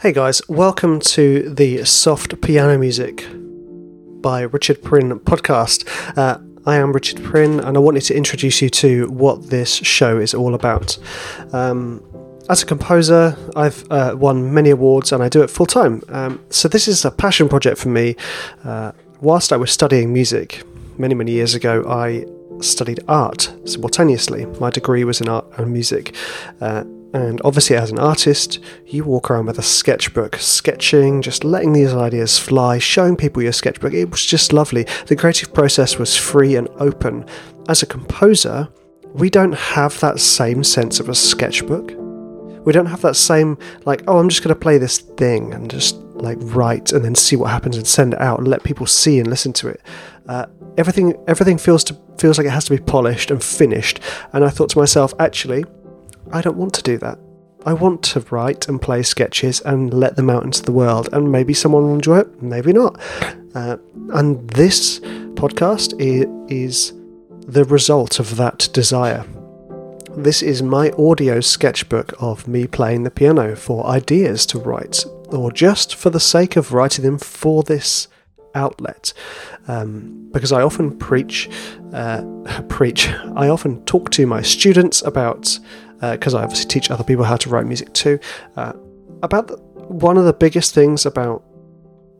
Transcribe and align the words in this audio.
Hey 0.00 0.12
guys, 0.12 0.40
welcome 0.48 0.98
to 1.00 1.50
the 1.50 1.84
Soft 1.84 2.40
Piano 2.40 2.78
Music 2.78 3.26
by 4.22 4.40
Richard 4.40 4.82
Prynne 4.82 5.20
podcast. 5.20 5.86
Uh, 6.16 6.38
I 6.64 6.76
am 6.76 6.94
Richard 6.94 7.22
Prynne, 7.22 7.60
and 7.60 7.76
I 7.76 7.80
wanted 7.80 8.04
to 8.04 8.16
introduce 8.16 8.62
you 8.62 8.70
to 8.70 9.10
what 9.10 9.50
this 9.50 9.74
show 9.74 10.16
is 10.16 10.32
all 10.32 10.54
about. 10.54 10.96
Um, 11.52 12.02
as 12.48 12.62
a 12.62 12.66
composer, 12.66 13.36
I've 13.54 13.86
uh, 13.92 14.16
won 14.18 14.54
many 14.54 14.70
awards 14.70 15.12
and 15.12 15.22
I 15.22 15.28
do 15.28 15.42
it 15.42 15.50
full 15.50 15.66
time. 15.66 16.02
Um, 16.08 16.42
so, 16.48 16.66
this 16.66 16.88
is 16.88 17.04
a 17.04 17.10
passion 17.10 17.50
project 17.50 17.76
for 17.76 17.90
me. 17.90 18.16
Uh, 18.64 18.92
whilst 19.20 19.52
I 19.52 19.58
was 19.58 19.70
studying 19.70 20.14
music 20.14 20.62
many, 20.96 21.14
many 21.14 21.32
years 21.32 21.54
ago, 21.54 21.84
I 21.86 22.24
studied 22.62 23.00
art 23.08 23.52
simultaneously. 23.64 24.46
My 24.60 24.70
degree 24.70 25.04
was 25.04 25.20
in 25.20 25.28
art 25.28 25.46
and 25.58 25.72
music. 25.72 26.14
Uh, 26.60 26.84
and 27.12 27.40
obviously, 27.44 27.76
as 27.76 27.90
an 27.90 27.98
artist, 27.98 28.60
you 28.86 29.02
walk 29.02 29.30
around 29.30 29.46
with 29.46 29.58
a 29.58 29.62
sketchbook, 29.62 30.36
sketching, 30.36 31.22
just 31.22 31.42
letting 31.42 31.72
these 31.72 31.92
ideas 31.92 32.38
fly, 32.38 32.78
showing 32.78 33.16
people 33.16 33.42
your 33.42 33.52
sketchbook. 33.52 33.92
It 33.92 34.10
was 34.10 34.24
just 34.24 34.52
lovely. 34.52 34.86
The 35.06 35.16
creative 35.16 35.52
process 35.52 35.98
was 35.98 36.16
free 36.16 36.54
and 36.54 36.68
open. 36.78 37.26
As 37.68 37.82
a 37.82 37.86
composer, 37.86 38.68
we 39.12 39.28
don't 39.28 39.54
have 39.54 39.98
that 40.00 40.20
same 40.20 40.62
sense 40.62 41.00
of 41.00 41.08
a 41.08 41.14
sketchbook. 41.14 41.92
We 42.64 42.72
don't 42.72 42.86
have 42.86 43.00
that 43.02 43.16
same, 43.16 43.58
like, 43.86 44.04
oh, 44.06 44.18
I'm 44.18 44.28
just 44.28 44.44
going 44.44 44.54
to 44.54 44.60
play 44.60 44.78
this 44.78 44.98
thing 44.98 45.52
and 45.52 45.68
just 45.68 45.99
like 46.22 46.38
write 46.40 46.92
and 46.92 47.04
then 47.04 47.14
see 47.14 47.36
what 47.36 47.50
happens 47.50 47.76
and 47.76 47.86
send 47.86 48.14
it 48.14 48.20
out 48.20 48.38
and 48.38 48.48
let 48.48 48.62
people 48.62 48.86
see 48.86 49.18
and 49.18 49.28
listen 49.28 49.52
to 49.54 49.68
it. 49.68 49.80
Uh, 50.28 50.46
everything, 50.76 51.14
everything 51.26 51.58
feels 51.58 51.84
to 51.84 51.96
feels 52.18 52.36
like 52.38 52.46
it 52.46 52.50
has 52.50 52.64
to 52.66 52.70
be 52.70 52.82
polished 52.82 53.30
and 53.30 53.42
finished. 53.42 54.00
And 54.32 54.44
I 54.44 54.50
thought 54.50 54.70
to 54.70 54.78
myself, 54.78 55.14
actually, 55.18 55.64
I 56.32 56.42
don't 56.42 56.56
want 56.56 56.74
to 56.74 56.82
do 56.82 56.98
that. 56.98 57.18
I 57.66 57.72
want 57.72 58.02
to 58.04 58.20
write 58.30 58.68
and 58.68 58.80
play 58.80 59.02
sketches 59.02 59.60
and 59.62 59.92
let 59.92 60.16
them 60.16 60.30
out 60.30 60.44
into 60.44 60.62
the 60.62 60.72
world, 60.72 61.08
and 61.12 61.30
maybe 61.30 61.52
someone 61.52 61.82
will 61.82 61.94
enjoy 61.94 62.20
it, 62.20 62.42
maybe 62.42 62.72
not. 62.72 62.98
Uh, 63.54 63.76
and 64.14 64.48
this 64.50 65.00
podcast 65.34 65.98
is, 66.00 66.26
is 66.50 66.94
the 67.46 67.64
result 67.64 68.18
of 68.18 68.36
that 68.36 68.68
desire. 68.72 69.26
This 70.16 70.42
is 70.42 70.62
my 70.62 70.90
audio 70.92 71.40
sketchbook 71.40 72.14
of 72.18 72.48
me 72.48 72.66
playing 72.66 73.02
the 73.02 73.10
piano 73.10 73.54
for 73.56 73.86
ideas 73.86 74.46
to 74.46 74.58
write, 74.58 75.04
or 75.32 75.50
just 75.50 75.94
for 75.94 76.10
the 76.10 76.20
sake 76.20 76.56
of 76.56 76.72
writing 76.72 77.04
them 77.04 77.18
for 77.18 77.62
this 77.62 78.08
outlet. 78.54 79.12
Um, 79.68 80.28
because 80.32 80.52
I 80.52 80.62
often 80.62 80.96
preach, 80.96 81.48
uh, 81.92 82.22
preach, 82.68 83.08
I 83.36 83.48
often 83.48 83.84
talk 83.84 84.10
to 84.10 84.26
my 84.26 84.42
students 84.42 85.02
about 85.02 85.58
because 86.00 86.34
uh, 86.34 86.38
I 86.38 86.42
obviously 86.44 86.66
teach 86.66 86.90
other 86.90 87.04
people 87.04 87.24
how 87.24 87.36
to 87.36 87.50
write 87.50 87.66
music 87.66 87.92
too. 87.92 88.18
Uh, 88.56 88.72
about 89.22 89.48
the, 89.48 89.56
one 89.56 90.16
of 90.16 90.24
the 90.24 90.32
biggest 90.32 90.74
things 90.74 91.04
about 91.04 91.44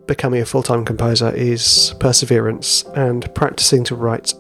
becoming 0.07 0.43
a 0.43 0.45
full 0.45 0.63
time 0.63 0.85
composer 0.85 1.35
is 1.35 1.95
perseverance 1.99 2.85
and 2.95 3.33
practicing 3.35 3.85
to 3.85 3.95
write 3.95 4.35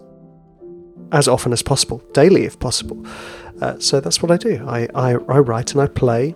as 1.12 1.26
often 1.26 1.52
as 1.52 1.62
possible, 1.62 2.02
daily 2.12 2.44
if 2.44 2.58
possible. 2.58 3.04
Uh, 3.60 3.78
so 3.78 4.00
that's 4.00 4.22
what 4.22 4.30
I 4.30 4.36
do. 4.36 4.64
I, 4.66 4.88
I, 4.94 5.12
I 5.12 5.38
write 5.38 5.72
and 5.72 5.80
I 5.80 5.86
play. 5.86 6.34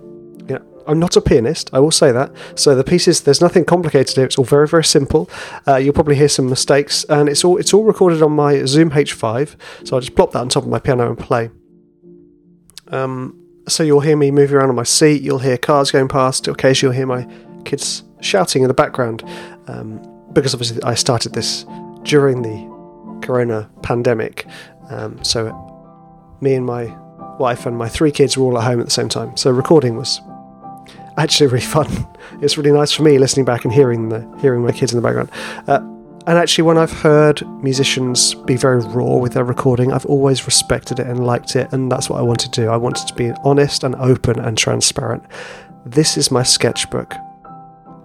I'm 0.86 0.98
not 0.98 1.16
a 1.16 1.20
pianist, 1.20 1.70
I 1.72 1.80
will 1.80 1.90
say 1.90 2.12
that. 2.12 2.32
So 2.54 2.74
the 2.74 2.84
pieces, 2.84 3.22
there's 3.22 3.40
nothing 3.40 3.64
complicated 3.64 4.16
here. 4.16 4.24
It's 4.24 4.38
all 4.38 4.44
very, 4.44 4.68
very 4.68 4.84
simple. 4.84 5.30
Uh, 5.66 5.76
you'll 5.76 5.94
probably 5.94 6.16
hear 6.16 6.28
some 6.28 6.48
mistakes, 6.48 7.04
and 7.04 7.28
it's 7.28 7.44
all 7.44 7.56
it's 7.56 7.72
all 7.72 7.84
recorded 7.84 8.22
on 8.22 8.32
my 8.32 8.64
Zoom 8.64 8.90
H5. 8.90 9.56
So 9.84 9.96
I 9.96 10.00
just 10.00 10.14
plop 10.14 10.32
that 10.32 10.40
on 10.40 10.48
top 10.48 10.64
of 10.64 10.68
my 10.68 10.78
piano 10.78 11.08
and 11.08 11.18
play. 11.18 11.50
Um, 12.88 13.40
so 13.66 13.82
you'll 13.82 14.00
hear 14.00 14.16
me 14.16 14.30
moving 14.30 14.56
around 14.56 14.68
on 14.68 14.74
my 14.74 14.82
seat. 14.82 15.22
You'll 15.22 15.38
hear 15.38 15.56
cars 15.56 15.90
going 15.90 16.08
past. 16.08 16.48
Occasionally, 16.48 16.96
you'll 16.96 17.06
hear 17.06 17.06
my 17.06 17.26
kids 17.64 18.02
shouting 18.20 18.62
in 18.62 18.68
the 18.68 18.74
background 18.74 19.22
um, 19.66 20.02
because 20.32 20.54
obviously 20.54 20.82
I 20.82 20.94
started 20.94 21.32
this 21.34 21.64
during 22.02 22.42
the 22.42 22.74
Corona 23.24 23.70
pandemic. 23.82 24.46
Um, 24.90 25.22
so 25.24 25.52
me 26.40 26.54
and 26.54 26.66
my 26.66 26.94
wife 27.38 27.66
and 27.66 27.76
my 27.76 27.88
three 27.88 28.12
kids 28.12 28.36
were 28.36 28.44
all 28.44 28.58
at 28.58 28.64
home 28.64 28.80
at 28.80 28.86
the 28.86 28.92
same 28.92 29.08
time. 29.08 29.36
So 29.36 29.50
recording 29.50 29.96
was 29.96 30.20
actually 31.16 31.46
really 31.48 31.64
fun. 31.64 31.88
it's 32.40 32.56
really 32.56 32.72
nice 32.72 32.92
for 32.92 33.02
me 33.02 33.18
listening 33.18 33.44
back 33.44 33.64
and 33.64 33.72
hearing 33.72 34.08
the 34.08 34.20
hearing 34.40 34.62
my 34.62 34.72
kids 34.72 34.92
in 34.92 35.00
the 35.00 35.02
background. 35.02 35.30
Uh, 35.66 35.80
and 36.26 36.38
actually, 36.38 36.62
when 36.62 36.78
I've 36.78 36.92
heard 36.92 37.46
musicians 37.62 38.32
be 38.32 38.56
very 38.56 38.80
raw 38.80 39.16
with 39.16 39.34
their 39.34 39.44
recording, 39.44 39.92
I've 39.92 40.06
always 40.06 40.46
respected 40.46 40.98
it 40.98 41.06
and 41.06 41.26
liked 41.26 41.54
it, 41.54 41.70
and 41.70 41.92
that's 41.92 42.08
what 42.08 42.18
I 42.18 42.22
wanted 42.22 42.50
to 42.54 42.62
do. 42.62 42.68
I 42.68 42.78
wanted 42.78 43.06
to 43.08 43.14
be 43.14 43.30
honest 43.44 43.84
and 43.84 43.94
open 43.96 44.38
and 44.38 44.56
transparent. 44.56 45.22
This 45.84 46.16
is 46.16 46.30
my 46.30 46.42
sketchbook. 46.42 47.12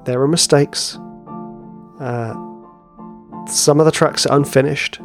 There 0.04 0.22
are 0.22 0.28
mistakes. 0.28 0.98
Uh, 2.02 2.34
some 3.48 3.80
of 3.80 3.86
the 3.86 3.92
tracks 3.92 4.26
are 4.26 4.36
unfinished. 4.36 5.00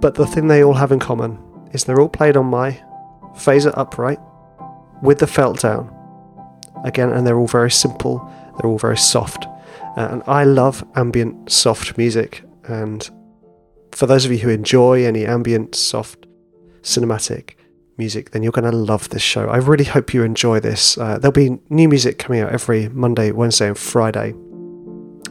But 0.00 0.14
the 0.14 0.26
thing 0.26 0.48
they 0.48 0.64
all 0.64 0.74
have 0.74 0.92
in 0.92 0.98
common 0.98 1.38
is 1.72 1.84
they're 1.84 2.00
all 2.00 2.08
played 2.08 2.38
on 2.38 2.46
my 2.46 2.82
phaser 3.34 3.72
upright 3.76 4.18
with 5.02 5.18
the 5.18 5.26
felt 5.26 5.60
down. 5.60 5.92
Again, 6.84 7.12
and 7.12 7.26
they're 7.26 7.38
all 7.38 7.46
very 7.46 7.70
simple, 7.70 8.18
they're 8.58 8.70
all 8.70 8.78
very 8.78 8.98
soft. 8.98 9.46
Uh, 9.96 10.08
and 10.10 10.22
I 10.26 10.44
love 10.44 10.84
ambient 10.94 11.50
soft 11.50 11.96
music. 11.96 12.42
And 12.64 13.08
for 13.92 14.06
those 14.06 14.24
of 14.24 14.32
you 14.32 14.38
who 14.38 14.50
enjoy 14.50 15.04
any 15.04 15.24
ambient 15.24 15.74
soft 15.74 16.26
cinematic 16.82 17.54
music, 17.96 18.30
then 18.30 18.42
you're 18.42 18.52
going 18.52 18.70
to 18.70 18.76
love 18.76 19.08
this 19.08 19.22
show. 19.22 19.48
I 19.48 19.56
really 19.56 19.84
hope 19.84 20.12
you 20.12 20.22
enjoy 20.22 20.60
this. 20.60 20.98
Uh, 20.98 21.18
there'll 21.18 21.32
be 21.32 21.58
new 21.70 21.88
music 21.88 22.18
coming 22.18 22.40
out 22.40 22.52
every 22.52 22.88
Monday, 22.90 23.32
Wednesday, 23.32 23.68
and 23.68 23.78
Friday. 23.78 24.34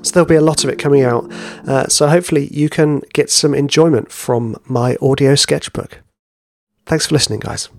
So 0.02 0.12
there'll 0.12 0.28
be 0.28 0.36
a 0.36 0.42
lot 0.42 0.64
of 0.64 0.70
it 0.70 0.78
coming 0.78 1.04
out. 1.04 1.32
Uh, 1.68 1.88
so 1.88 2.08
hopefully 2.08 2.48
you 2.52 2.70
can 2.70 3.02
get 3.14 3.30
some 3.30 3.54
enjoyment 3.54 4.12
from 4.12 4.56
my 4.66 4.98
audio 5.02 5.36
sketchbook. 5.36 6.02
Thanks 6.86 7.08
for 7.08 7.14
listening, 7.14 7.40
guys. 7.40 7.70